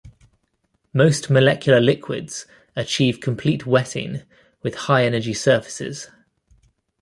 [0.95, 4.23] Most molecular liquids achieve complete wetting
[4.63, 6.07] with high-energy surfaces.